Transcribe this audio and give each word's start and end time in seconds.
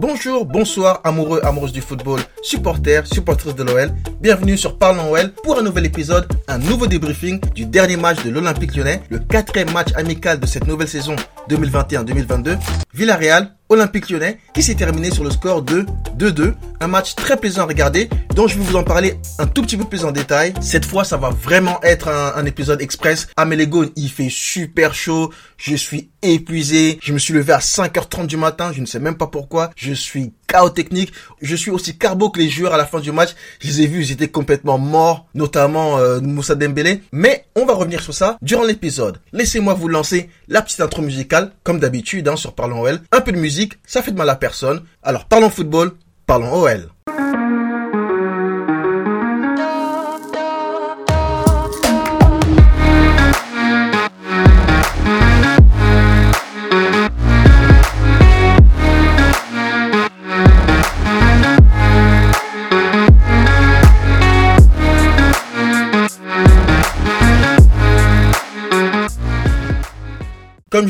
Bonjour, 0.00 0.46
bonsoir, 0.46 1.02
amoureux, 1.04 1.42
amoureuses 1.44 1.74
du 1.74 1.82
football, 1.82 2.20
supporters, 2.42 3.06
supportrices 3.06 3.54
de 3.54 3.62
l'OL. 3.64 3.90
Bienvenue 4.22 4.56
sur 4.56 4.78
Parlons 4.78 5.12
OL 5.12 5.30
pour 5.44 5.58
un 5.58 5.62
nouvel 5.62 5.84
épisode, 5.84 6.26
un 6.48 6.56
nouveau 6.56 6.86
débriefing 6.86 7.38
du 7.54 7.66
dernier 7.66 7.98
match 7.98 8.24
de 8.24 8.30
l'Olympique 8.30 8.74
lyonnais, 8.74 9.02
le 9.10 9.18
quatrième 9.18 9.70
match 9.72 9.88
amical 9.96 10.40
de 10.40 10.46
cette 10.46 10.66
nouvelle 10.66 10.88
saison 10.88 11.16
2021-2022. 11.50 12.56
Villarreal, 12.94 13.54
Olympique 13.70 14.10
lyonnais, 14.10 14.38
qui 14.52 14.64
s'est 14.64 14.74
terminé 14.74 15.10
sur 15.12 15.22
le 15.22 15.30
score 15.30 15.62
de 15.62 15.86
2-2. 16.18 16.54
Un 16.80 16.88
match 16.88 17.14
très 17.14 17.36
plaisant 17.36 17.62
à 17.62 17.66
regarder, 17.66 18.10
dont 18.34 18.48
je 18.48 18.58
vais 18.58 18.64
vous 18.64 18.76
en 18.76 18.82
parler 18.82 19.14
un 19.38 19.46
tout 19.46 19.62
petit 19.62 19.76
peu 19.76 19.84
plus 19.84 20.04
en 20.04 20.10
détail. 20.10 20.52
Cette 20.60 20.84
fois, 20.84 21.04
ça 21.04 21.16
va 21.16 21.30
vraiment 21.30 21.80
être 21.82 22.08
un, 22.08 22.44
épisode 22.44 22.82
express. 22.82 23.28
À 23.36 23.46
il 23.96 24.08
fait 24.10 24.28
super 24.28 24.94
chaud. 24.94 25.32
Je 25.56 25.76
suis 25.76 26.10
épuisé. 26.22 26.98
Je 27.00 27.12
me 27.12 27.18
suis 27.18 27.32
levé 27.32 27.52
à 27.52 27.58
5h30 27.58 28.26
du 28.26 28.36
matin. 28.36 28.72
Je 28.74 28.80
ne 28.80 28.86
sais 28.86 28.98
même 28.98 29.16
pas 29.16 29.28
pourquoi. 29.28 29.70
Je 29.76 29.92
suis 29.92 30.32
chaos 30.50 30.70
technique. 30.70 31.12
Je 31.40 31.54
suis 31.54 31.70
aussi 31.70 31.96
carbo 31.96 32.30
que 32.30 32.40
les 32.40 32.50
joueurs 32.50 32.74
à 32.74 32.76
la 32.76 32.86
fin 32.86 33.00
du 33.00 33.12
match. 33.12 33.30
Je 33.60 33.68
les 33.68 33.82
ai 33.82 33.86
vus, 33.86 34.04
ils 34.04 34.12
étaient 34.12 34.28
complètement 34.28 34.78
morts, 34.78 35.26
notamment 35.34 35.98
euh, 35.98 36.20
Moussa 36.20 36.54
Dembélé. 36.54 37.02
Mais 37.12 37.46
on 37.54 37.64
va 37.64 37.74
revenir 37.74 38.02
sur 38.02 38.14
ça 38.14 38.36
durant 38.42 38.64
l'épisode. 38.64 39.20
Laissez-moi 39.32 39.74
vous 39.74 39.88
lancer 39.88 40.28
la 40.48 40.62
petite 40.62 40.80
intro 40.80 41.02
musicale, 41.02 41.52
comme 41.62 41.78
d'habitude, 41.78 42.28
hein, 42.28 42.36
sur 42.36 42.54
Parlons 42.54 42.82
OL. 42.82 43.00
Un 43.12 43.20
peu 43.20 43.32
de 43.32 43.38
musique, 43.38 43.74
ça 43.86 44.02
fait 44.02 44.12
de 44.12 44.18
mal 44.18 44.28
à 44.28 44.36
personne. 44.36 44.82
Alors 45.02 45.26
parlons 45.26 45.50
football, 45.50 45.92
parlons 46.26 46.62
OL. 46.62 46.88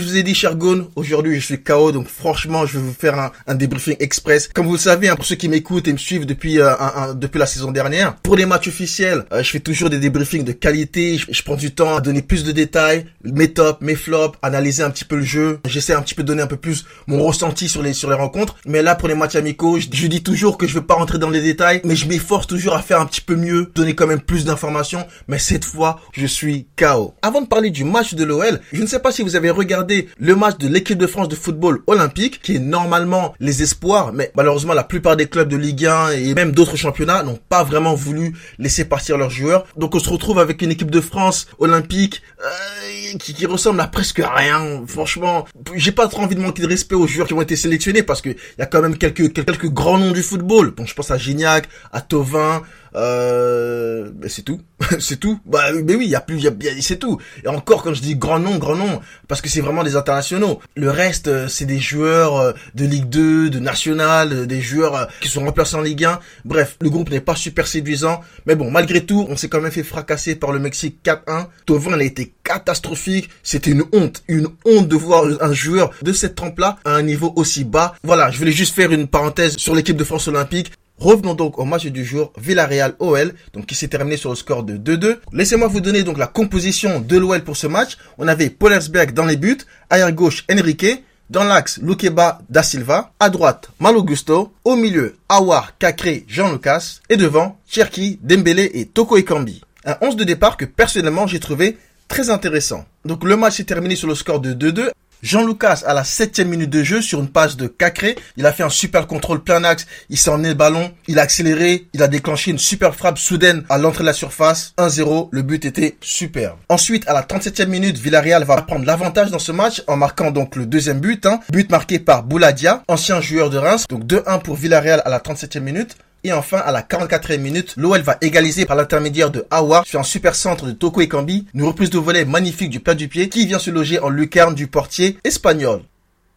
Je 0.01 0.05
vous 0.09 0.17
ai 0.17 0.23
dit, 0.23 0.35
cher 0.35 0.57
Gone, 0.57 0.89
aujourd'hui 0.97 1.41
je 1.41 1.45
suis 1.45 1.63
KO, 1.63 1.93
donc 1.93 2.09
franchement 2.09 2.67
je 2.67 2.79
vais 2.79 2.85
vous 2.85 2.95
faire 2.95 3.19
un, 3.19 3.33
un 3.47 3.55
débriefing 3.55 3.97
express. 4.01 4.49
Comme 4.49 4.67
vous 4.67 4.73
le 4.73 4.79
savez, 4.79 5.09
hein, 5.09 5.17
pour 5.17 5.25
ceux 5.25 5.37
qui 5.37 5.49
m'écoutent 5.49 5.89
et 5.89 5.93
me 5.93 5.99
suivent 5.99 6.27
depuis 6.27 6.61
euh, 6.61 6.73
depuis 7.15 7.39
la 7.39 7.47
saison 7.47 7.71
dernière, 7.71 8.17
pour 8.17 8.37
les 8.37 8.47
matchs 8.47 8.69
officiels, 8.69 9.25
euh, 9.33 9.43
je 9.43 9.51
fais 9.51 9.61
toujours 9.61 9.91
des 9.91 9.99
débriefings 9.99 10.45
de 10.45 10.53
qualité. 10.53 11.19
Je, 11.19 11.43
prends 11.43 11.57
du 11.57 11.73
temps 11.73 11.97
à 11.97 12.01
donner 12.01 12.23
plus 12.23 12.45
de 12.45 12.53
détails, 12.53 13.07
mes 13.25 13.53
tops, 13.53 13.81
mes 13.81 13.95
flops, 13.95 14.39
analyser 14.43 14.83
un 14.83 14.91
petit 14.91 15.05
peu 15.05 15.17
le 15.17 15.25
jeu. 15.25 15.61
J'essaie 15.67 15.95
un 15.95 16.03
petit 16.03 16.15
peu 16.15 16.23
de 16.23 16.29
donner 16.29 16.43
un 16.43 16.47
peu 16.47 16.57
plus 16.57 16.85
mon 17.07 17.23
ressenti 17.23 17.69
sur 17.69 17.83
les 17.83 17.93
sur 17.93 18.09
les 18.09 18.17
rencontres. 18.17 18.57
Mais 18.67 18.83
là, 18.83 18.95
pour 18.95 19.09
les 19.09 19.15
matchs 19.15 19.37
amicaux, 19.37 19.79
je, 19.79 19.89
dis 19.89 20.23
toujours 20.23 20.59
que 20.59 20.67
je 20.67 20.75
veux 20.75 20.87
pas 20.87 20.95
rentrer 20.95 21.19
dans 21.19 21.31
les 21.31 21.41
détails, 21.41 21.81
mais 21.85 21.97
je 21.97 22.07
m'efforce 22.07 22.47
toujours 22.47 22.75
à 22.75 22.83
faire 22.83 23.01
un 23.01 23.07
petit 23.07 23.21
peu 23.21 23.37
mieux, 23.37 23.71
donner 23.75 23.95
quand 23.95 24.07
même 24.07 24.21
plus 24.21 24.45
d'informations. 24.45 25.07
Mais 25.29 25.39
cette 25.39 25.65
fois, 25.65 26.01
je 26.13 26.27
suis 26.27 26.67
KO. 26.77 27.15
Avant 27.23 27.41
de 27.41 27.47
parler 27.47 27.71
du 27.71 27.85
match 27.85 28.15
de 28.15 28.25
l'OL, 28.25 28.61
je 28.73 28.83
ne 28.83 28.87
sais 28.87 29.01
pas 29.01 29.13
si 29.13 29.23
vous 29.23 29.37
avez 29.37 29.51
regardé 29.51 29.90
Le 30.19 30.37
match 30.37 30.59
de 30.59 30.69
l'équipe 30.69 30.99
de 30.99 31.07
France 31.07 31.29
de 31.29 31.35
football 31.35 31.83
olympique, 31.87 32.41
qui 32.43 32.57
est 32.57 32.61
normalement 32.61 33.35
les 33.41 33.63
espoirs, 33.63 34.13
mais 34.13 34.31
malheureusement 34.37 34.75
la 34.75 34.85
plupart 34.85 35.17
des 35.17 35.27
clubs 35.27 35.49
de 35.49 35.57
Ligue 35.57 35.87
1 35.87 36.11
et 36.13 36.35
même 36.35 36.53
d'autres 36.53 36.77
championnats 36.77 37.23
n'ont 37.23 37.39
pas 37.49 37.65
vraiment 37.65 37.95
voulu 37.95 38.35
laisser 38.59 38.85
partir 38.85 39.19
leurs 39.19 39.31
joueurs. 39.31 39.67
Donc 39.77 39.95
on 39.95 39.99
se 39.99 40.09
retrouve 40.09 40.39
avec 40.39 40.63
une 40.63 40.71
équipe 40.71 40.91
de 40.91 41.01
France 41.01 41.49
olympique 41.59 42.23
euh, 42.45 43.19
qui, 43.19 43.35
qui, 43.35 43.47
ressemble 43.47 43.81
à 43.81 43.87
presque 43.87 44.23
rien. 44.25 44.83
Franchement, 44.87 45.47
j'ai 45.75 45.93
pas 45.93 46.09
trop 46.09 46.23
envie 46.23 46.37
de 46.37 46.41
manquer 46.41 46.63
de 46.63 46.69
respect 46.69 46.95
aux 46.95 47.07
joueurs 47.07 47.27
qui 47.27 47.35
ont 47.35 47.43
été 47.43 47.57
sélectionnés 47.57 48.03
parce 48.03 48.21
que 48.23 48.31
y 48.31 48.63
a 48.63 48.67
quand 48.67 48.83
même 48.83 48.97
quelques 48.97 49.33
quelques 49.33 49.69
grands 49.69 49.99
noms 49.99 50.13
du 50.13 50.23
football. 50.23 50.75
Donc 50.75 50.87
je 50.87 50.95
pense 50.95 51.11
à 51.11 51.19
Gignac, 51.19 51.69
à 51.93 52.01
Tovin, 52.01 52.63
euh, 52.95 54.11
c'est 54.29 54.43
tout, 54.43 54.61
c'est 54.99 55.19
tout. 55.19 55.39
Bah, 55.45 55.73
mais 55.73 55.95
oui, 55.95 56.07
il 56.07 56.11
y 56.11 56.15
a 56.15 56.21
plus, 56.21 56.41
y 56.41 56.49
a, 56.49 56.53
c'est 56.81 56.99
tout. 56.99 57.19
Et 57.45 57.49
encore, 57.49 57.83
quand 57.83 57.95
je 57.95 58.01
dis 58.01 58.17
grand 58.17 58.39
nom, 58.39 58.59
grand 58.59 58.77
nom, 58.77 59.01
parce 59.29 59.41
que 59.41 59.49
c'est 59.49 59.61
vraiment 59.61 59.85
des 59.85 59.97
internationaux. 59.97 60.61
Le 60.75 60.91
reste, 60.91 61.29
euh, 61.29 61.49
c'est 61.49 61.67
des 61.67 61.79
joueurs 61.79 62.37
euh, 62.37 62.53
de 62.75 62.85
Ligue 62.85 63.09
2, 63.09 63.51
de 63.51 63.59
National, 63.59 64.33
euh, 64.33 64.47
des 64.47 64.61
joueurs 64.61 65.09
qui 65.21 65.29
sont 65.29 65.45
remplacés 65.45 65.77
en 65.77 65.83
Ligue 65.83 66.05
1. 66.05 66.21
Bref, 66.45 66.77
le 66.81 66.91
groupe 66.91 67.11
n'est 67.11 67.21
pas 67.21 67.37
super 67.37 67.67
séduisant. 67.67 68.21
Mais 68.47 68.55
bon, 68.55 68.71
malgré 68.71 69.05
tout, 69.05 69.27
on 69.29 69.37
s'est 69.37 69.49
quand 69.49 69.61
même 69.61 69.71
fait 69.71 69.83
fracasser 69.83 70.35
par 70.35 70.53
le 70.53 70.59
Mexique 70.59 70.99
4-1. 71.05 71.47
Tovin 71.67 71.99
a 71.99 72.03
été 72.03 72.35
catastrophique. 72.45 73.31
C'était 73.43 73.71
une 73.71 73.85
honte, 73.93 74.23
une 74.29 74.49
honte 74.65 74.89
de 74.89 74.97
voir 74.97 75.25
un 75.41 75.53
joueur 75.53 75.91
de 76.03 76.13
cette 76.13 76.35
trempe-là 76.35 76.79
à 76.85 76.95
un 76.95 77.03
niveau 77.03 77.33
aussi 77.37 77.65
bas. 77.65 77.95
Voilà, 78.03 78.31
je 78.31 78.39
voulais 78.39 78.53
juste 78.53 78.75
faire 78.75 78.91
une 78.93 79.07
parenthèse 79.07 79.57
sur 79.57 79.75
l'équipe 79.75 79.97
de 79.97 80.05
France 80.05 80.29
Olympique. 80.29 80.73
Revenons 81.01 81.33
donc 81.33 81.59
au 81.59 81.65
match 81.65 81.87
du 81.87 82.05
jour, 82.05 82.31
Villarreal 82.37 82.95
OL, 82.99 83.33
donc 83.55 83.65
qui 83.65 83.75
s'est 83.75 83.89
terminé 83.89 84.19
sur 84.19 84.29
le 84.29 84.37
score 84.37 84.65
de 84.65 84.77
2-2. 84.77 85.17
Laissez-moi 85.33 85.67
vous 85.67 85.81
donner 85.81 86.03
donc 86.03 86.19
la 86.19 86.27
composition 86.27 87.01
de 87.01 87.17
l'OL 87.17 87.43
pour 87.43 87.57
ce 87.57 87.67
match. 87.67 87.97
On 88.19 88.29
avait 88.29 88.51
Polersberg 88.51 89.15
dans 89.15 89.25
les 89.25 89.39
buts, 89.39 89.57
arrière 89.89 90.13
gauche 90.13 90.45
Enrique, 90.53 91.03
dans 91.31 91.45
l'axe 91.45 91.79
Lukeba 91.81 92.43
da 92.51 92.63
Silva, 92.63 93.15
à 93.19 93.31
droite 93.31 93.71
Malo 93.81 94.03
Gusto, 94.03 94.53
au 94.63 94.77
milieu 94.77 95.17
Awar, 95.31 95.79
Cacré, 95.79 96.27
Jean 96.29 96.53
Lucas 96.53 97.01
et 97.09 97.17
devant 97.17 97.59
Cherki, 97.67 98.19
Dembélé 98.23 98.71
et 98.75 98.85
Toko 98.85 99.17
Ekambi. 99.17 99.63
Un 99.87 99.97
11 100.03 100.17
de 100.17 100.25
départ 100.25 100.59
que 100.59 100.67
personnellement 100.67 101.27
j'ai 101.27 101.41
trouvé 101.41 101.79
très 102.09 102.29
intéressant. 102.29 102.85
Donc 103.07 103.25
le 103.25 103.37
match 103.39 103.57
s'est 103.57 103.65
terminé 103.65 103.97
sur 103.97 104.07
le 104.09 104.15
score 104.15 104.41
de 104.41 104.53
2-2 104.53 104.91
Jean 105.23 105.47
Lucas 105.47 105.83
à 105.87 105.93
la 105.93 106.03
septième 106.03 106.49
minute 106.49 106.71
de 106.71 106.83
jeu 106.83 107.03
sur 107.03 107.21
une 107.21 107.29
passe 107.29 107.57
de 107.57 107.67
Cacré, 107.67 108.17
il 108.39 108.47
a 108.47 108.53
fait 108.53 108.63
un 108.63 108.71
super 108.71 109.07
contrôle 109.07 109.43
plein 109.43 109.63
axe, 109.65 109.87
il 110.09 110.17
s'est 110.17 110.31
emmené 110.31 110.49
le 110.49 110.55
ballon, 110.55 110.93
il 111.09 111.19
a 111.19 111.23
accéléré, 111.23 111.89
il 111.93 112.03
a 112.03 112.09
déclenché 112.09 112.51
une 112.51 112.59
super 112.59 112.95
frappe 112.95 113.19
soudaine 113.19 113.65
à 113.69 113.77
l'entrée 113.77 114.03
de 114.03 114.07
la 114.07 114.15
surface, 114.15 114.73
1-0, 114.79 115.29
le 115.31 115.43
but 115.43 115.67
était 115.67 115.97
super. 116.01 116.57
Ensuite, 116.71 117.07
à 117.07 117.13
la 117.13 117.23
37e 117.23 117.67
minute, 117.67 117.99
Villarreal 117.99 118.45
va 118.45 118.63
prendre 118.63 118.87
l'avantage 118.87 119.31
dans 119.31 119.39
ce 119.39 119.53
match 119.53 119.83
en 119.87 119.97
marquant 119.97 120.31
donc 120.31 120.57
le 120.57 120.65
deuxième 120.65 121.01
but, 121.01 121.27
hein, 121.27 121.41
but 121.51 121.71
marqué 121.71 121.99
par 121.99 122.23
Bouladia, 122.23 122.83
ancien 122.89 123.21
joueur 123.21 123.51
de 123.51 123.59
Reims, 123.59 123.85
donc 123.91 124.05
2-1 124.05 124.41
pour 124.41 124.57
Villarreal 124.57 125.03
à 125.05 125.11
la 125.11 125.19
37e 125.19 125.61
minute. 125.61 125.97
Et 126.23 126.33
enfin, 126.33 126.59
à 126.59 126.71
la 126.71 126.83
44e 126.83 127.39
minute, 127.39 127.75
l'OL 127.77 128.03
va 128.03 128.19
égaliser 128.21 128.67
par 128.67 128.77
l'intermédiaire 128.77 129.31
de 129.31 129.47
Awa 129.51 129.83
sur 129.87 130.01
un 130.01 130.05
super 130.05 130.35
centre 130.35 130.67
de 130.67 130.73
Toko 130.73 131.01
Ekambi, 131.01 131.47
une 131.55 131.63
reprise 131.63 131.89
de 131.89 131.99
volet 131.99 132.27
magnifique 132.27 132.69
du 132.69 132.81
plat 132.81 132.95
du 132.95 133.09
pied 133.09 133.31
qui 133.31 133.47
vient 133.47 133.59
se 133.59 133.71
loger 133.71 133.99
en 134.01 134.11
lucarne 134.11 134.55
du 134.55 134.67
portier 134.67 135.17
espagnol. 135.25 135.81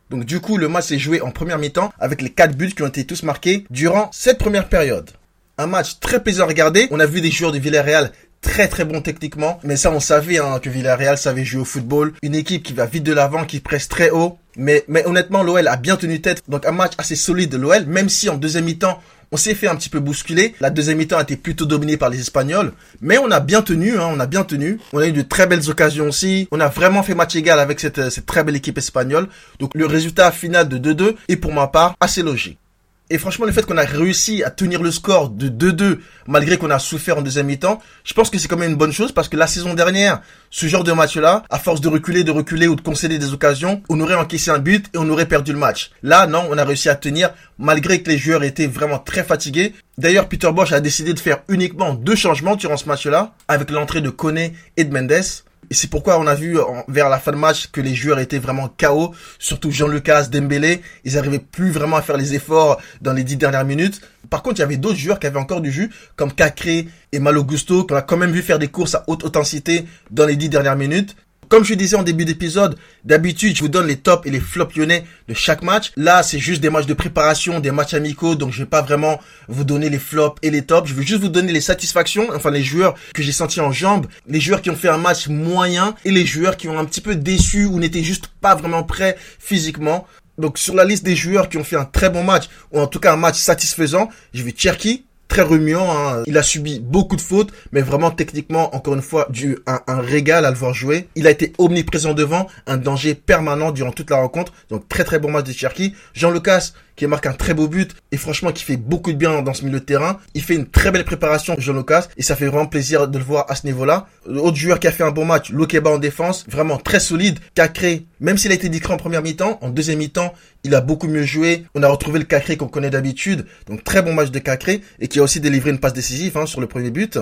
Donc 0.10 0.26
du 0.26 0.40
coup, 0.40 0.58
le 0.58 0.70
match 0.70 0.86
s'est 0.86 1.00
joué 1.00 1.22
en 1.22 1.32
première 1.32 1.58
mi-temps 1.58 1.92
avec 2.00 2.22
les 2.22 2.30
4 2.30 2.56
buts 2.56 2.74
qui 2.74 2.84
ont 2.84 2.88
été 2.88 3.04
tous 3.04 3.24
marqués 3.24 3.66
durant 3.70 4.10
cette 4.14 4.38
première 4.38 4.70
période. 4.70 5.10
Un 5.58 5.68
match 5.68 6.00
très 6.00 6.24
plaisant 6.24 6.46
à 6.46 6.48
regarder. 6.48 6.88
On 6.92 7.00
a 7.00 7.06
vu 7.06 7.20
des 7.20 7.32
joueurs 7.32 7.52
de 7.52 7.60
Villarreal 7.60 8.12
très 8.42 8.68
très 8.68 8.86
bons 8.86 9.02
techniquement, 9.02 9.60
mais 9.64 9.76
ça 9.76 9.90
on 9.92 10.00
savait 10.00 10.38
hein, 10.38 10.60
que 10.60 10.70
Villarreal 10.70 11.18
savait 11.18 11.46
jouer 11.46 11.62
au 11.62 11.66
football. 11.66 12.14
Une 12.22 12.36
équipe 12.36 12.64
qui 12.64 12.74
va 12.74 12.86
vite 12.86 13.04
de 13.04 13.14
l'avant, 13.14 13.46
qui 13.46 13.60
presse 13.60 13.88
très 13.88 14.12
haut. 14.12 14.38
Mais, 14.56 14.84
mais 14.88 15.06
honnêtement, 15.08 15.42
l'OL 15.42 15.68
a 15.68 15.78
bien 15.78 15.98
tenu 15.98 16.22
tête. 16.22 16.44
Donc 16.48 16.66
un 16.66 16.72
match 16.72 16.94
assez 16.98 17.16
solide 17.16 17.50
de 17.50 17.58
l'OL, 17.58 17.86
même 17.86 18.10
si 18.10 18.30
en 18.30 18.38
deuxième 18.38 18.66
mi-temps, 18.66 19.02
on 19.34 19.38
s'est 19.38 19.56
fait 19.56 19.68
un 19.68 19.76
petit 19.76 19.90
peu 19.90 20.00
bousculer. 20.00 20.54
La 20.62 20.70
deuxième 20.70 21.00
mi-temps 21.00 21.18
a 21.18 21.24
été 21.24 21.36
plutôt 21.36 21.66
dominée 21.66 21.98
par 21.98 22.10
les 22.12 22.20
Espagnols. 22.20 22.72
Mais 23.02 23.18
on 23.18 23.32
a 23.32 23.40
bien 23.40 23.64
tenu, 23.64 23.98
hein, 23.98 24.08
on 24.12 24.20
a 24.20 24.28
bien 24.28 24.44
tenu. 24.44 24.80
On 24.94 25.00
a 25.00 25.08
eu 25.08 25.12
de 25.12 25.24
très 25.24 25.48
belles 25.48 25.72
occasions 25.72 26.08
aussi. 26.08 26.48
On 26.52 26.60
a 26.60 26.68
vraiment 26.68 27.02
fait 27.02 27.16
match 27.16 27.36
égal 27.36 27.60
avec 27.60 27.80
cette, 27.80 28.12
cette 28.12 28.28
très 28.28 28.44
belle 28.44 28.56
équipe 28.56 28.78
espagnole. 28.78 29.28
Donc 29.60 29.72
le 29.74 29.88
résultat 29.88 30.32
final 30.32 30.70
de 30.70 30.78
2-2 30.78 31.16
est 31.30 31.38
pour 31.38 31.52
ma 31.52 31.66
part 31.66 31.96
assez 32.00 32.22
logique. 32.22 32.60
Et 33.10 33.18
franchement, 33.18 33.46
le 33.46 33.52
fait 33.52 33.66
qu'on 33.66 33.78
a 33.78 33.84
réussi 33.84 34.44
à 34.44 34.50
tenir 34.50 34.82
le 34.82 34.90
score 34.90 35.30
de 35.30 35.50
2-2, 35.50 36.00
malgré 36.28 36.58
qu'on 36.58 36.70
a 36.70 36.80
souffert 36.80 37.18
en 37.18 37.22
deuxième 37.22 37.48
mi-temps, 37.48 37.80
je 38.06 38.14
pense 38.14 38.30
que 38.30 38.38
c'est 38.38 38.48
quand 38.48 38.58
même 38.58 38.72
une 38.72 38.78
bonne 38.78 38.94
chose 38.94 39.12
parce 39.12 39.28
que 39.28 39.36
la 39.36 39.46
saison 39.46 39.74
dernière, 39.74 40.22
ce 40.50 40.68
genre 40.68 40.86
de 40.86 40.92
match-là, 40.94 41.44
à 41.50 41.60
force 41.60 41.82
de 41.82 41.90
reculer, 41.90 42.24
de 42.24 42.32
reculer 42.32 42.68
ou 42.68 42.76
de 42.76 42.82
concéder 42.82 43.20
des 43.20 43.34
occasions, 43.34 43.84
on 43.90 44.00
aurait 44.00 44.16
encaissé 44.16 44.52
un 44.52 44.60
but 44.60 44.88
et 44.94 44.98
on 44.98 45.10
aurait 45.10 45.28
perdu 45.28 45.52
le 45.52 45.60
match. 45.60 45.92
Là, 46.02 46.28
non, 46.28 46.48
on 46.50 46.58
a 46.58 46.64
réussi 46.64 46.90
à 46.90 46.96
tenir 46.96 47.34
malgré 47.60 48.02
que 48.02 48.10
les 48.10 48.18
joueurs 48.18 48.44
étaient 48.44 48.68
vraiment 48.68 49.00
très 49.00 49.24
fatigués. 49.24 49.74
D'ailleurs, 49.98 50.30
Peter 50.30 50.52
Bosch 50.52 50.72
a 50.72 50.80
décidé 50.80 51.14
de 51.14 51.20
faire 51.20 51.44
uniquement 51.50 51.94
deux 51.94 52.16
changements 52.16 52.56
durant 52.56 52.78
ce 52.78 52.88
match-là, 52.88 53.34
avec 53.48 53.70
l'entrée 53.70 54.02
de 54.02 54.10
Kone 54.10 54.40
et 54.78 54.84
de 54.84 54.94
Mendes. 54.94 55.24
Et 55.70 55.74
c'est 55.74 55.90
pourquoi 55.90 56.20
on 56.20 56.28
a 56.28 56.36
vu 56.36 56.58
vers 56.88 57.10
la 57.10 57.20
fin 57.20 57.32
de 57.32 57.38
match 57.38 57.68
que 57.68 57.82
les 57.82 57.96
joueurs 57.96 58.20
étaient 58.20 58.40
vraiment 58.40 58.70
KO, 58.78 59.14
surtout 59.40 59.72
Jean-Lucas, 59.72 60.24
Dembélé. 60.24 60.82
Ils 61.04 61.16
n'arrivaient 61.16 61.40
plus 61.40 61.72
vraiment 61.72 61.98
à 61.98 62.02
faire 62.02 62.18
les 62.18 62.36
efforts 62.36 62.82
dans 63.02 63.14
les 63.14 63.24
dix 63.24 63.38
dernières 63.38 63.66
minutes. 63.66 64.02
Par 64.30 64.44
contre, 64.44 64.58
il 64.58 64.62
y 64.62 64.64
avait 64.64 64.78
d'autres 64.78 64.98
joueurs 64.98 65.20
qui 65.20 65.28
avaient 65.28 65.40
encore 65.40 65.62
du 65.62 65.72
jus, 65.72 65.90
comme 66.16 66.32
Cacré 66.32 66.88
et 67.12 67.20
Malo 67.20 67.44
Gusto, 67.44 67.86
qu'on 67.86 67.96
a 67.96 68.02
quand 68.02 68.18
même 68.18 68.32
vu 68.32 68.42
faire 68.42 68.60
des 68.60 68.68
courses 68.68 68.96
à 68.96 69.04
haute 69.08 69.26
intensité 69.26 69.86
dans 70.12 70.26
les 70.26 70.36
dix 70.36 70.50
dernières 70.50 70.76
minutes. 70.76 71.16
Comme 71.50 71.64
je 71.64 71.74
disais 71.74 71.96
en 71.96 72.04
début 72.04 72.26
d'épisode, 72.26 72.78
d'habitude, 73.04 73.56
je 73.56 73.62
vous 73.62 73.70
donne 73.70 73.88
les 73.88 73.98
tops 73.98 74.26
et 74.26 74.32
les 74.32 74.40
flops 74.40 74.76
lyonnais 74.76 75.06
de 75.28 75.34
chaque 75.34 75.62
match. 75.62 75.92
Là, 75.96 76.24
c'est 76.24 76.40
juste 76.40 76.62
des 76.62 76.70
matchs 76.70 76.86
de 76.86 76.94
préparation, 76.94 77.60
des 77.60 77.72
matchs 77.72 77.94
amicaux, 77.94 78.36
donc 78.36 78.52
je 78.52 78.60
vais 78.60 78.70
pas 78.70 78.82
vraiment 78.82 79.20
vous 79.48 79.64
donner 79.64 79.90
les 79.90 80.00
flops 80.00 80.38
et 80.42 80.50
les 80.50 80.64
tops. 80.64 80.90
Je 80.90 80.94
vais 80.94 81.04
juste 81.04 81.22
vous 81.22 81.30
donner 81.30 81.52
les 81.52 81.62
satisfactions, 81.62 82.28
enfin 82.34 82.52
les 82.52 82.64
joueurs 82.64 82.96
que 83.14 83.22
j'ai 83.22 83.32
sentis 83.32 83.62
en 83.62 83.72
jambes, 83.72 84.08
les 84.28 84.40
joueurs 84.40 84.62
qui 84.62 84.70
ont 84.70 84.76
fait 84.76 84.90
un 84.90 84.98
match 84.98 85.28
moyen 85.28 85.96
et 86.06 86.12
les 86.12 86.26
joueurs 86.26 86.58
qui 86.58 86.68
ont 86.68 86.78
un 86.78 86.86
petit 86.86 87.02
peu 87.02 87.16
déçu 87.16 87.66
ou 87.66 87.80
n'étaient 87.80 88.04
juste 88.04 88.28
pas 88.42 88.56
vraiment 88.56 88.84
prêts 88.84 89.18
physiquement. 89.40 90.08
Donc 90.38 90.58
sur 90.58 90.74
la 90.74 90.86
liste 90.86 91.04
des 91.04 91.16
joueurs 91.16 91.50
qui 91.50 91.58
ont 91.58 91.64
fait 91.64 91.76
un 91.76 91.86
très 91.86 92.10
bon 92.10 92.24
match, 92.24 92.46
ou 92.72 92.80
en 92.80 92.88
tout 92.88 93.00
cas 93.00 93.14
un 93.14 93.18
match 93.18 93.38
satisfaisant, 93.38 94.10
je 94.34 94.42
vais 94.44 94.54
Cherky, 94.56 95.06
très 95.34 95.42
remuant. 95.42 95.90
Hein. 95.90 96.22
Il 96.28 96.38
a 96.38 96.44
subi 96.44 96.80
beaucoup 96.80 97.16
de 97.16 97.22
fautes, 97.22 97.52
mais 97.72 97.82
vraiment 97.82 98.12
techniquement, 98.12 98.76
encore 98.76 98.94
une 98.94 99.02
fois, 99.02 99.26
du 99.32 99.58
un, 99.66 99.80
un, 99.88 100.00
régal 100.00 100.46
à 100.46 100.52
le 100.52 100.56
voir 100.56 100.76
jouer. 100.76 101.08
Il 101.16 101.26
a 101.26 101.32
été 101.32 101.54
omniprésent 101.58 102.14
devant, 102.14 102.46
un 102.68 102.78
danger 102.78 103.16
permanent 103.16 103.72
durant 103.72 103.92
toute 103.92 104.12
la 104.12 104.18
rencontre. 104.18 104.54
Donc 104.70 104.88
très 104.88 105.04
très 105.04 105.18
bon 105.18 105.32
match 105.32 105.48
de 105.48 105.52
Cherki. 105.54 105.96
Jean 106.14 106.30
Lucas 106.30 106.74
qui 106.96 107.08
marque 107.08 107.26
un 107.26 107.34
très 107.34 107.54
beau 107.54 107.68
but 107.68 107.96
et 108.12 108.18
franchement 108.18 108.52
qui 108.52 108.64
fait 108.64 108.78
beaucoup 108.78 109.12
de 109.12 109.18
bien 109.18 109.42
dans 109.42 109.54
ce 109.54 109.66
milieu 109.66 109.80
de 109.80 109.86
terrain. 109.86 110.20
Il 110.34 110.42
fait 110.44 110.56
une 110.56 110.68
très 110.68 110.92
belle 110.92 111.06
préparation, 111.06 111.56
Jean 111.58 111.74
Lucas, 111.74 112.08
et 112.18 112.24
ça 112.24 112.36
fait 112.36 112.48
vraiment 112.48 112.66
plaisir 112.66 113.08
de 113.08 113.18
le 113.18 113.24
voir 113.24 113.46
à 113.50 113.56
ce 113.56 113.66
niveau-là. 113.66 114.08
L'autre 114.26 114.58
joueur 114.58 114.80
qui 114.80 114.88
a 114.88 114.92
fait 114.92 115.04
un 115.04 115.12
bon 115.12 115.26
match, 115.26 115.52
Lokeba 115.52 115.90
en 115.90 115.98
défense, 115.98 116.46
vraiment 116.48 116.78
très 116.78 117.00
solide, 117.00 117.40
Cacré, 117.56 118.06
même 118.20 118.38
s'il 118.38 118.52
a 118.52 118.56
été 118.56 118.70
discret 118.70 118.94
en 118.94 118.98
première 118.98 119.22
mi-temps, 119.22 119.60
en 119.62 119.70
deuxième 119.70 120.00
mi-temps, 120.00 120.34
il 120.64 120.74
a 120.76 120.82
beaucoup 120.82 121.08
mieux 121.08 121.24
joué. 121.24 121.66
On 121.76 121.84
a 121.84 121.88
retrouvé 121.88 122.20
le 122.20 122.26
Cacré 122.26 122.58
qu'on 122.58 122.68
connaît 122.68 122.90
d'habitude, 122.90 123.46
donc 123.68 123.84
très 123.84 124.02
bon 124.02 124.14
match 124.14 124.32
de 124.32 124.40
Cacré 124.40 124.82
et 125.00 125.08
qui 125.08 125.20
a 125.20 125.24
aussi 125.24 125.40
délivré 125.40 125.72
une 125.72 125.80
passe 125.80 125.94
décisive 125.94 126.38
hein, 126.38 126.46
sur 126.46 126.62
le 126.62 126.68
premier 126.68 126.92
but. 126.92 127.20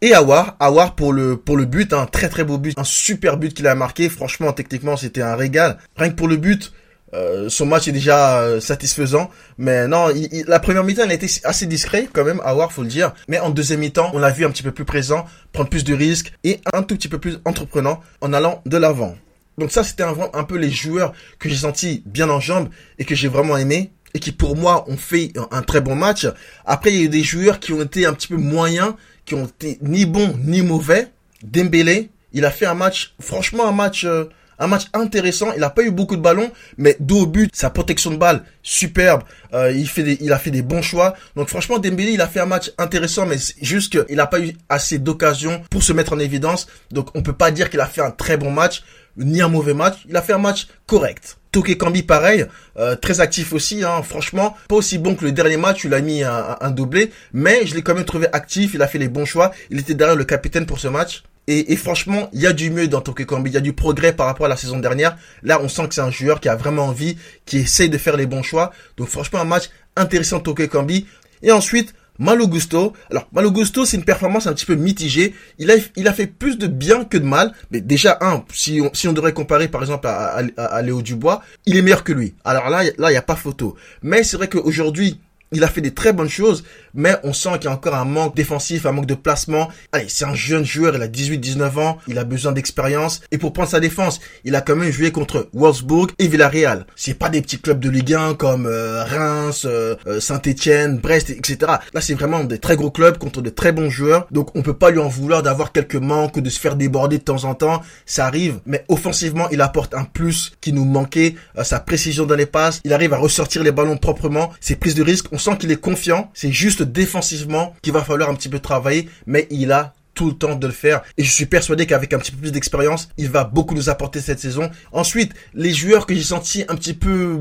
Et 0.00 0.14
Awar, 0.14 0.56
Awar 0.60 0.94
pour 0.94 1.12
le 1.12 1.36
pour 1.36 1.56
le 1.56 1.64
but, 1.64 1.92
un 1.92 2.06
très 2.06 2.28
très 2.28 2.44
beau 2.44 2.56
but, 2.56 2.78
un 2.78 2.84
super 2.84 3.36
but 3.36 3.52
qu'il 3.52 3.66
a 3.66 3.74
marqué. 3.74 4.08
Franchement, 4.08 4.52
techniquement, 4.52 4.96
c'était 4.96 5.22
un 5.22 5.34
régal. 5.34 5.78
Rien 5.96 6.10
que 6.10 6.14
pour 6.14 6.28
le 6.28 6.36
but, 6.36 6.72
euh, 7.14 7.48
son 7.48 7.66
match 7.66 7.88
est 7.88 7.92
déjà 7.92 8.42
euh, 8.42 8.60
satisfaisant, 8.60 9.30
mais 9.56 9.88
non, 9.88 10.08
la 10.46 10.60
première 10.60 10.84
mi-temps, 10.84 11.04
il 11.04 11.10
a 11.10 11.14
été 11.14 11.26
assez 11.44 11.66
discret 11.66 12.08
quand 12.12 12.24
même, 12.24 12.40
Awar, 12.44 12.72
faut 12.72 12.82
le 12.82 12.88
dire. 12.88 13.12
Mais 13.28 13.38
en 13.38 13.50
deuxième 13.50 13.80
mi-temps, 13.80 14.10
on 14.12 14.18
l'a 14.18 14.30
vu 14.30 14.44
un 14.44 14.50
petit 14.50 14.62
peu 14.62 14.72
plus 14.72 14.84
présent, 14.84 15.24
prendre 15.52 15.70
plus 15.70 15.84
de 15.84 15.94
risques 15.94 16.32
et 16.44 16.60
un 16.72 16.82
tout 16.82 16.96
petit 16.96 17.08
peu 17.08 17.18
plus 17.18 17.38
entreprenant 17.44 18.00
en 18.20 18.32
allant 18.32 18.62
de 18.66 18.76
l'avant. 18.76 19.16
Donc 19.56 19.72
ça, 19.72 19.82
c'était 19.82 20.04
un, 20.04 20.14
un 20.34 20.44
peu 20.44 20.56
les 20.56 20.70
joueurs 20.70 21.12
que 21.38 21.48
j'ai 21.48 21.56
senti 21.56 22.02
bien 22.06 22.28
en 22.28 22.40
jambes 22.40 22.68
et 22.98 23.04
que 23.04 23.14
j'ai 23.14 23.28
vraiment 23.28 23.56
aimé 23.56 23.90
et 24.14 24.20
qui 24.20 24.32
pour 24.32 24.56
moi 24.56 24.84
ont 24.88 24.96
fait 24.96 25.32
un 25.50 25.62
très 25.62 25.80
bon 25.80 25.94
match. 25.94 26.26
Après, 26.64 26.92
il 26.92 26.98
y 26.98 27.02
a 27.02 27.04
eu 27.04 27.08
des 27.08 27.22
joueurs 27.22 27.60
qui 27.60 27.72
ont 27.72 27.82
été 27.82 28.06
un 28.06 28.12
petit 28.12 28.28
peu 28.28 28.36
moyens, 28.36 28.94
qui 29.24 29.34
ont 29.34 29.46
été 29.46 29.78
ni 29.82 30.06
bons 30.06 30.34
ni 30.44 30.62
mauvais. 30.62 31.08
Dembélé, 31.42 32.10
il 32.32 32.44
a 32.44 32.50
fait 32.50 32.66
un 32.66 32.74
match, 32.74 33.14
franchement 33.20 33.66
un 33.66 33.72
match, 33.72 34.04
euh, 34.04 34.24
un 34.58 34.66
match 34.66 34.86
intéressant. 34.92 35.52
Il 35.56 35.62
a 35.64 35.70
pas 35.70 35.82
eu 35.82 35.90
beaucoup 35.90 36.16
de 36.16 36.22
ballons, 36.22 36.50
mais 36.76 36.96
dos 37.00 37.20
au 37.20 37.26
but, 37.26 37.54
sa 37.54 37.70
protection 37.70 38.10
de 38.10 38.16
balle 38.16 38.42
superbe. 38.62 39.22
Euh, 39.54 39.72
il 39.72 39.88
fait 39.88 40.18
il 40.20 40.32
a 40.32 40.38
fait 40.38 40.50
des 40.50 40.62
bons 40.62 40.82
choix. 40.82 41.14
Donc 41.36 41.48
franchement, 41.48 41.78
Dembélé, 41.78 42.12
il 42.12 42.20
a 42.20 42.26
fait 42.26 42.40
un 42.40 42.46
match 42.46 42.72
intéressant, 42.78 43.26
mais 43.26 43.36
juste 43.62 43.92
qu'il 43.92 44.16
n'a 44.16 44.26
pas 44.26 44.40
eu 44.40 44.54
assez 44.68 44.98
d'occasions 44.98 45.62
pour 45.70 45.82
se 45.82 45.92
mettre 45.92 46.12
en 46.12 46.18
évidence. 46.18 46.68
Donc 46.90 47.08
on 47.14 47.22
peut 47.22 47.32
pas 47.32 47.50
dire 47.50 47.70
qu'il 47.70 47.80
a 47.80 47.86
fait 47.86 48.02
un 48.02 48.10
très 48.10 48.36
bon 48.36 48.50
match 48.50 48.82
ni 49.16 49.42
un 49.42 49.48
mauvais 49.48 49.74
match. 49.74 49.98
Il 50.08 50.16
a 50.16 50.22
fait 50.22 50.32
un 50.32 50.38
match 50.38 50.68
correct. 50.86 51.38
Toke 51.50 51.76
Kambi 51.76 52.02
pareil, 52.02 52.46
euh, 52.76 52.94
très 52.94 53.20
actif 53.20 53.52
aussi, 53.52 53.82
hein, 53.82 54.02
franchement, 54.02 54.54
pas 54.68 54.76
aussi 54.76 54.98
bon 54.98 55.14
que 55.14 55.24
le 55.24 55.32
dernier 55.32 55.56
match, 55.56 55.84
il 55.84 55.94
a 55.94 56.00
mis 56.00 56.22
un, 56.22 56.70
doublé, 56.70 57.10
mais 57.32 57.66
je 57.66 57.74
l'ai 57.74 57.82
quand 57.82 57.94
même 57.94 58.04
trouvé 58.04 58.26
actif, 58.32 58.74
il 58.74 58.82
a 58.82 58.86
fait 58.86 58.98
les 58.98 59.08
bons 59.08 59.24
choix, 59.24 59.52
il 59.70 59.78
était 59.78 59.94
derrière 59.94 60.16
le 60.16 60.24
capitaine 60.24 60.66
pour 60.66 60.78
ce 60.78 60.88
match. 60.88 61.22
Et, 61.50 61.76
franchement, 61.76 62.28
il 62.34 62.42
y 62.42 62.46
a 62.46 62.52
du 62.52 62.70
mieux 62.70 62.88
dans 62.88 63.00
Toke 63.00 63.24
Kambi, 63.24 63.50
il 63.50 63.54
y 63.54 63.56
a 63.56 63.60
du 63.60 63.72
progrès 63.72 64.12
par 64.12 64.26
rapport 64.26 64.44
à 64.44 64.50
la 64.50 64.56
saison 64.56 64.78
dernière. 64.78 65.16
Là, 65.42 65.58
on 65.62 65.68
sent 65.68 65.88
que 65.88 65.94
c'est 65.94 66.02
un 66.02 66.10
joueur 66.10 66.40
qui 66.40 66.50
a 66.50 66.56
vraiment 66.56 66.84
envie, 66.84 67.16
qui 67.46 67.56
essaye 67.56 67.88
de 67.88 67.96
faire 67.96 68.18
les 68.18 68.26
bons 68.26 68.42
choix. 68.42 68.70
Donc 68.98 69.08
franchement, 69.08 69.40
un 69.40 69.46
match 69.46 69.70
intéressant 69.96 70.40
Toke 70.40 70.68
Kambi. 70.68 71.06
Et 71.42 71.50
ensuite, 71.50 71.94
Malo 72.18 72.48
Gusto. 72.48 72.92
Alors, 73.10 73.28
Malo 73.32 73.50
Gusto, 73.50 73.86
c'est 73.86 73.96
une 73.96 74.04
performance 74.04 74.46
un 74.46 74.52
petit 74.52 74.66
peu 74.66 74.74
mitigée. 74.74 75.34
Il 75.58 75.70
a, 75.70 75.76
il 75.96 76.06
a 76.06 76.12
fait 76.12 76.26
plus 76.26 76.58
de 76.58 76.66
bien 76.66 77.04
que 77.04 77.16
de 77.16 77.24
mal. 77.24 77.54
Mais 77.70 77.80
déjà, 77.80 78.18
un, 78.20 78.44
si 78.52 78.82
on, 78.82 78.92
si 78.92 79.08
on 79.08 79.14
devrait 79.14 79.32
comparer 79.32 79.68
par 79.68 79.80
exemple 79.80 80.06
à, 80.06 80.42
à, 80.58 80.64
à 80.64 80.82
Léo 80.82 81.00
Dubois, 81.00 81.42
il 81.64 81.78
est 81.78 81.82
meilleur 81.82 82.04
que 82.04 82.12
lui. 82.12 82.34
Alors 82.44 82.68
là, 82.68 82.82
là, 82.98 83.08
il 83.08 83.12
n'y 83.12 83.16
a 83.16 83.22
pas 83.22 83.36
photo. 83.36 83.74
Mais 84.02 84.22
c'est 84.22 84.36
vrai 84.36 84.48
qu'aujourd'hui, 84.48 85.18
il 85.52 85.64
a 85.64 85.68
fait 85.68 85.80
des 85.80 85.94
très 85.94 86.12
bonnes 86.12 86.28
choses, 86.28 86.64
mais 86.94 87.16
on 87.24 87.32
sent 87.32 87.50
qu'il 87.54 87.64
y 87.64 87.68
a 87.68 87.72
encore 87.72 87.94
un 87.94 88.04
manque 88.04 88.36
défensif, 88.36 88.86
un 88.86 88.92
manque 88.92 89.06
de 89.06 89.14
placement. 89.14 89.68
Allez, 89.92 90.06
c'est 90.08 90.24
un 90.24 90.34
jeune 90.34 90.64
joueur, 90.64 90.94
il 90.96 91.02
a 91.02 91.08
18-19 91.08 91.78
ans, 91.78 91.98
il 92.08 92.18
a 92.18 92.24
besoin 92.24 92.52
d'expérience. 92.52 93.20
Et 93.30 93.38
pour 93.38 93.52
prendre 93.52 93.68
sa 93.68 93.80
défense, 93.80 94.20
il 94.44 94.54
a 94.54 94.60
quand 94.60 94.76
même 94.76 94.90
joué 94.90 95.12
contre 95.12 95.48
Wolfsburg 95.52 96.08
et 96.18 96.28
Villarreal. 96.28 96.86
C'est 96.96 97.14
pas 97.14 97.28
des 97.28 97.42
petits 97.42 97.58
clubs 97.58 97.80
de 97.80 97.90
Ligue 97.90 98.14
1 98.14 98.34
comme 98.34 98.66
euh, 98.66 99.04
Reims, 99.04 99.64
euh, 99.64 99.94
euh, 100.06 100.20
Saint-Etienne, 100.20 100.98
Brest, 100.98 101.30
etc. 101.30 101.58
Là, 101.92 102.00
c'est 102.00 102.14
vraiment 102.14 102.44
des 102.44 102.58
très 102.58 102.76
gros 102.76 102.90
clubs 102.90 103.18
contre 103.18 103.42
de 103.42 103.50
très 103.50 103.72
bons 103.72 103.90
joueurs. 103.90 104.26
Donc, 104.30 104.54
on 104.54 104.62
peut 104.62 104.74
pas 104.74 104.90
lui 104.90 104.98
en 104.98 105.08
vouloir 105.08 105.42
d'avoir 105.42 105.72
quelques 105.72 105.96
manques 105.96 106.38
de 106.38 106.50
se 106.50 106.60
faire 106.60 106.76
déborder 106.76 107.18
de 107.18 107.22
temps 107.22 107.44
en 107.44 107.54
temps. 107.54 107.82
Ça 108.06 108.26
arrive, 108.26 108.60
mais 108.66 108.84
offensivement, 108.88 109.48
il 109.50 109.60
apporte 109.60 109.94
un 109.94 110.04
plus 110.04 110.52
qui 110.60 110.72
nous 110.72 110.84
manquait. 110.84 111.34
sa 111.62 111.80
précision 111.80 112.26
dans 112.26 112.34
les 112.34 112.46
passes, 112.46 112.80
il 112.84 112.92
arrive 112.92 113.12
à 113.12 113.18
ressortir 113.18 113.62
les 113.62 113.72
ballons 113.72 113.96
proprement. 113.96 114.50
Ses 114.60 114.76
prises 114.76 114.94
de 114.94 115.02
risque, 115.02 115.26
on 115.32 115.38
sent 115.38 115.56
qu'il 115.58 115.70
est 115.70 115.80
confiant. 115.80 116.30
C'est 116.34 116.52
juste 116.52 116.77
défensivement 116.82 117.74
qu'il 117.82 117.92
va 117.92 118.02
falloir 118.02 118.30
un 118.30 118.34
petit 118.34 118.48
peu 118.48 118.58
travailler, 118.58 119.08
mais 119.26 119.46
il 119.50 119.72
a 119.72 119.94
tout 120.14 120.26
le 120.26 120.32
temps 120.32 120.56
de 120.56 120.66
le 120.66 120.72
faire. 120.72 121.02
Et 121.16 121.22
je 121.22 121.30
suis 121.30 121.46
persuadé 121.46 121.86
qu'avec 121.86 122.12
un 122.12 122.18
petit 122.18 122.32
peu 122.32 122.38
plus 122.38 122.50
d'expérience, 122.52 123.08
il 123.18 123.30
va 123.30 123.44
beaucoup 123.44 123.74
nous 123.74 123.88
apporter 123.88 124.20
cette 124.20 124.40
saison. 124.40 124.68
Ensuite, 124.90 125.32
les 125.54 125.72
joueurs 125.72 126.06
que 126.06 126.14
j'ai 126.14 126.24
sentis 126.24 126.64
un 126.68 126.74
petit 126.74 126.94
peu 126.94 127.38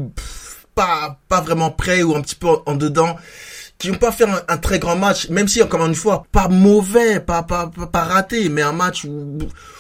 pas 0.76 1.20
pas 1.28 1.42
vraiment 1.42 1.72
prêts 1.72 2.04
ou 2.04 2.16
un 2.16 2.22
petit 2.22 2.36
peu 2.36 2.48
en, 2.68 2.76
dedans 2.76 3.16
qui 3.80 3.90
n'ont 3.90 3.98
pas 3.98 4.12
fait 4.12 4.26
un, 4.48 4.58
très 4.58 4.78
grand 4.78 4.96
match, 4.96 5.30
même 5.30 5.48
si 5.48 5.62
encore 5.62 5.86
une 5.86 5.96
fois 5.96 6.24
pas 6.32 6.48
mauvais, 6.50 7.20
pas 7.20 7.42
pas 7.42 7.72
pas, 7.92 8.04
raté, 8.04 8.48
mais 8.50 8.62
un 8.62 8.74
match 8.74 9.06
où 9.06 9.40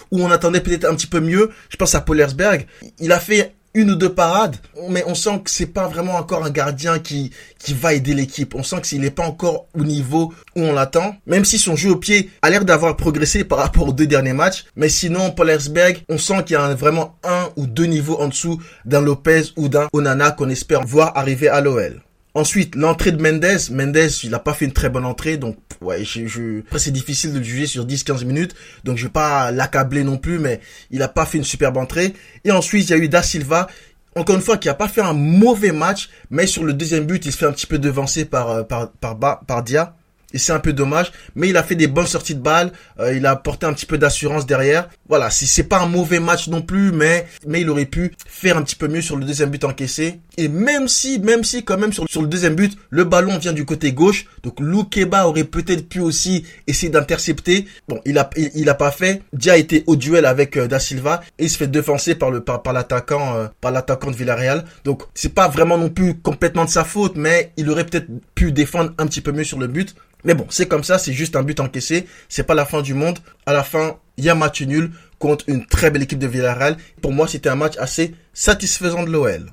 où 0.09 0.24
on 0.24 0.31
attendait 0.31 0.62
peut-être 0.62 0.86
un 0.86 0.95
petit 0.95 1.07
peu 1.07 1.19
mieux. 1.19 1.51
Je 1.69 1.77
pense 1.77 1.94
à 1.94 2.01
Polersberg. 2.01 2.65
Il 3.00 3.12
a 3.12 3.19
fait 3.19 3.56
une 3.77 3.91
ou 3.91 3.95
deux 3.95 4.12
parades, 4.12 4.56
mais 4.89 5.03
on 5.06 5.13
sent 5.13 5.41
que 5.44 5.51
c'est 5.51 5.68
pas 5.68 5.88
vraiment 5.88 6.15
encore 6.15 6.44
un 6.44 6.50
gardien 6.50 6.97
qui 6.97 7.31
qui 7.59 7.75
va 7.75 7.94
aider 7.94 8.15
l'équipe. 8.15 8.56
On 8.56 8.63
sent 8.63 8.81
que 8.81 8.88
s'il 8.88 9.01
n'est 9.01 9.12
pas 9.12 9.24
encore 9.24 9.68
au 9.75 9.83
niveau 9.83 10.33
où 10.56 10.62
on 10.63 10.74
l'attend, 10.74 11.15
même 11.27 11.45
si 11.45 11.59
son 11.59 11.75
jeu 11.75 11.91
au 11.91 11.95
pied 11.95 12.31
a 12.41 12.50
l'air 12.50 12.65
d'avoir 12.65 12.97
progressé 12.97 13.44
par 13.44 13.59
rapport 13.59 13.88
aux 13.88 13.94
deux 13.94 14.07
derniers 14.07 14.33
matchs, 14.33 14.65
mais 14.75 14.89
sinon 14.89 15.29
Paul 15.29 15.51
Herzberg, 15.51 16.03
on 16.09 16.18
sent 16.18 16.44
qu'il 16.45 16.56
y 16.56 16.57
a 16.57 16.74
vraiment 16.74 17.19
un 17.24 17.50
ou 17.56 17.68
deux 17.68 17.85
niveaux 17.85 18.19
en 18.19 18.29
dessous 18.29 18.59
d'un 18.85 19.01
Lopez 19.01 19.44
ou 19.57 19.69
d'un 19.69 19.88
Onana 19.94 20.31
qu'on 20.31 20.50
espère 20.50 20.83
voir 20.83 21.15
arriver 21.15 21.47
à 21.47 21.62
l'OL. 21.62 22.01
Ensuite, 22.37 22.75
l'entrée 22.75 23.11
de 23.11 23.19
Mendes. 23.19 23.71
Mendes, 23.71 24.11
il 24.21 24.35
a 24.35 24.37
pas 24.37 24.53
fait 24.53 24.65
une 24.65 24.71
très 24.71 24.89
bonne 24.89 25.05
entrée, 25.05 25.37
donc 25.37 25.57
ouais, 25.81 26.03
je, 26.05 26.27
je... 26.27 26.59
après 26.59 26.77
c'est 26.77 26.91
difficile 26.91 27.33
de 27.33 27.39
le 27.39 27.43
juger 27.43 27.65
sur 27.65 27.83
10-15 27.83 28.25
minutes, 28.25 28.53
donc 28.83 28.97
je 28.97 29.05
vais 29.05 29.11
pas 29.11 29.49
l'accabler 29.49 30.03
non 30.03 30.19
plus, 30.19 30.37
mais 30.37 30.59
il 30.91 31.01
a 31.01 31.07
pas 31.07 31.25
fait 31.25 31.39
une 31.39 31.43
superbe 31.43 31.77
entrée. 31.77 32.13
Et 32.45 32.51
ensuite, 32.51 32.89
il 32.89 32.91
y 32.91 32.93
a 32.93 32.97
eu 32.97 33.09
Da 33.09 33.23
Silva, 33.23 33.67
encore 34.15 34.35
une 34.35 34.43
fois, 34.43 34.59
qui 34.59 34.69
a 34.69 34.75
pas 34.75 34.87
fait 34.87 35.01
un 35.01 35.13
mauvais 35.13 35.71
match, 35.71 36.09
mais 36.29 36.45
sur 36.45 36.63
le 36.63 36.73
deuxième 36.73 37.07
but, 37.07 37.25
il 37.25 37.31
se 37.31 37.39
fait 37.39 37.47
un 37.47 37.51
petit 37.51 37.65
peu 37.65 37.79
devancer 37.79 38.23
par 38.23 38.51
euh, 38.51 38.61
par, 38.61 38.91
par, 38.91 39.39
par 39.43 39.63
Dia 39.63 39.96
et 40.33 40.37
c'est 40.37 40.51
un 40.51 40.59
peu 40.59 40.73
dommage, 40.73 41.11
mais 41.35 41.49
il 41.49 41.57
a 41.57 41.63
fait 41.63 41.75
des 41.75 41.87
bonnes 41.87 42.07
sorties 42.07 42.35
de 42.35 42.41
balles, 42.41 42.71
euh, 42.99 43.13
il 43.13 43.25
a 43.25 43.31
apporté 43.31 43.65
un 43.65 43.73
petit 43.73 43.85
peu 43.85 43.97
d'assurance 43.97 44.45
derrière. 44.45 44.89
Voilà, 45.07 45.29
si 45.29 45.47
c'est 45.47 45.63
pas 45.63 45.79
un 45.79 45.87
mauvais 45.87 46.19
match 46.19 46.47
non 46.47 46.61
plus, 46.61 46.91
mais 46.91 47.27
mais 47.45 47.61
il 47.61 47.69
aurait 47.69 47.85
pu 47.85 48.13
faire 48.27 48.57
un 48.57 48.61
petit 48.61 48.75
peu 48.75 48.87
mieux 48.87 49.01
sur 49.01 49.15
le 49.15 49.25
deuxième 49.25 49.49
but 49.49 49.63
encaissé. 49.63 50.19
Et 50.37 50.49
même 50.49 50.87
si, 50.87 51.19
même 51.19 51.43
si 51.43 51.63
quand 51.63 51.77
même 51.77 51.93
sur, 51.93 52.07
sur 52.09 52.21
le 52.21 52.27
deuxième 52.27 52.55
but, 52.55 52.77
le 52.89 53.05
ballon 53.05 53.37
vient 53.37 53.53
du 53.53 53.65
côté 53.65 53.93
gauche, 53.93 54.25
donc 54.43 54.59
Loukeba 54.59 55.27
aurait 55.27 55.45
peut-être 55.45 55.87
pu 55.87 55.99
aussi 55.99 56.45
essayer 56.67 56.91
d'intercepter. 56.91 57.65
Bon, 57.87 57.99
il 58.05 58.17
a 58.17 58.29
il, 58.35 58.69
a 58.69 58.75
pas 58.75 58.91
fait. 58.91 59.23
Dia 59.33 59.57
été 59.57 59.83
au 59.87 59.95
duel 59.95 60.25
avec 60.25 60.57
euh, 60.57 60.67
Da 60.67 60.79
Silva 60.79 61.21
et 61.39 61.45
il 61.45 61.49
se 61.49 61.57
fait 61.57 61.67
défoncer 61.67 62.15
par 62.15 62.31
le 62.31 62.41
par, 62.41 62.61
par 62.61 62.73
l'attaquant 62.73 63.35
euh, 63.35 63.47
par 63.61 63.71
l'attaquant 63.71 64.11
de 64.11 64.15
Villarreal. 64.15 64.65
Donc 64.83 65.03
c'est 65.13 65.33
pas 65.33 65.47
vraiment 65.47 65.77
non 65.77 65.89
plus 65.89 66.15
complètement 66.19 66.65
de 66.65 66.69
sa 66.69 66.83
faute, 66.83 67.15
mais 67.15 67.53
il 67.57 67.69
aurait 67.69 67.85
peut-être 67.85 68.07
pu 68.35 68.51
défendre 68.51 68.93
un 68.97 69.07
petit 69.07 69.21
peu 69.21 69.31
mieux 69.31 69.45
sur 69.45 69.57
le 69.57 69.67
but. 69.67 69.95
Mais 70.27 70.33
bon, 70.33 70.45
c'est 70.49 70.67
comme 70.67 70.83
ça, 70.83 70.99
c'est 70.99 71.13
juste 71.13 71.37
un 71.37 71.41
but 71.41 71.59
encaissé, 71.61 72.05
c'est 72.27 72.43
pas 72.43 72.53
la 72.53 72.65
fin 72.65 72.81
du 72.81 72.93
monde. 72.93 73.17
À 73.45 73.53
la 73.53 73.63
fin, 73.63 73.95
il 74.17 74.25
y 74.25 74.29
a 74.29 74.35
match 74.35 74.61
nul 74.61 74.91
contre 75.19 75.45
une 75.47 75.65
très 75.65 75.89
belle 75.89 76.03
équipe 76.03 76.19
de 76.19 76.27
Villarreal. 76.27 76.75
Pour 77.01 77.13
moi, 77.13 77.29
c'était 77.29 77.47
un 77.47 77.55
match 77.55 77.75
assez 77.79 78.13
satisfaisant 78.33 79.03
de 79.03 79.09
l'OL. 79.09 79.45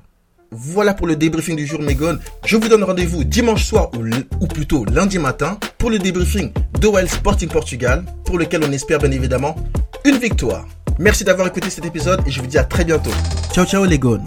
Voilà 0.51 0.93
pour 0.93 1.07
le 1.07 1.15
débriefing 1.15 1.55
du 1.55 1.65
jour 1.65 1.81
Megon. 1.81 2.19
Je 2.45 2.57
vous 2.57 2.67
donne 2.67 2.83
rendez-vous 2.83 3.23
dimanche 3.23 3.63
soir 3.63 3.89
ou, 3.93 4.03
ou, 4.41 4.47
plutôt 4.47 4.83
lundi 4.83 5.17
matin 5.17 5.57
pour 5.77 5.89
le 5.89 5.97
débriefing 5.97 6.51
d'OL 6.79 7.07
Sporting 7.07 7.49
Portugal 7.49 8.03
pour 8.25 8.37
lequel 8.37 8.61
on 8.63 8.71
espère 8.73 8.99
bien 8.99 9.11
évidemment 9.11 9.55
une 10.03 10.17
victoire. 10.17 10.67
Merci 10.99 11.23
d'avoir 11.23 11.47
écouté 11.47 11.69
cet 11.69 11.85
épisode 11.85 12.21
et 12.27 12.31
je 12.31 12.41
vous 12.41 12.47
dis 12.47 12.57
à 12.57 12.65
très 12.65 12.83
bientôt. 12.83 13.11
Ciao 13.53 13.65
ciao 13.65 13.85
les 13.85 13.97
gones. 13.97 14.25